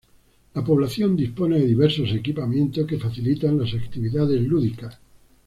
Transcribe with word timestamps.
La 0.55 0.63
población 0.63 1.15
dispone 1.15 1.59
de 1.59 1.67
diversos 1.67 2.09
equipamientos 2.11 2.87
que 2.87 2.97
facilitan 2.97 3.59
las 3.59 3.75
actividades 3.75 4.41
lúdicas. 4.41 4.97